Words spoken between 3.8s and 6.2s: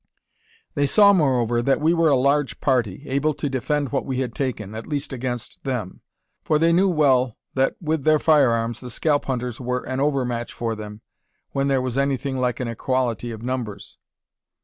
what we had taken, at least against them;